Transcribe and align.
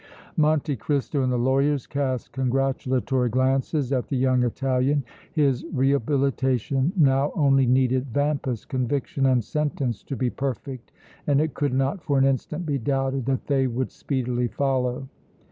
Monte 0.35 0.75
Cristo 0.77 1.21
and 1.21 1.31
the 1.31 1.37
lawyers 1.37 1.85
cast 1.85 2.31
congratulatory 2.31 3.29
glances 3.29 3.93
at 3.93 4.07
the 4.07 4.17
young 4.17 4.41
Italian. 4.41 5.03
His 5.31 5.63
rehabilitation 5.71 6.91
now 6.97 7.31
only 7.35 7.67
needed 7.67 8.07
Vampa's 8.11 8.65
conviction 8.65 9.27
and 9.27 9.43
sentence 9.43 10.01
to 10.05 10.15
be 10.15 10.31
perfect, 10.31 10.91
and 11.27 11.39
it 11.39 11.53
could 11.53 11.75
not 11.75 12.01
for 12.01 12.17
an 12.17 12.25
instant 12.25 12.65
be 12.65 12.79
doubted 12.79 13.27
that 13.27 13.45
they 13.45 13.67
would 13.67 13.91
speedily 13.91 14.47
follow. 14.47 15.07